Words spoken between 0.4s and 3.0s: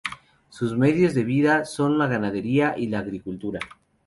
Sus medios de vida son la ganadería y la